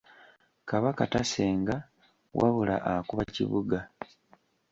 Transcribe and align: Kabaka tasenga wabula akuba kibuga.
Kabaka 0.69 1.01
tasenga 1.13 1.75
wabula 2.39 2.75
akuba 2.93 3.23
kibuga. 3.35 3.77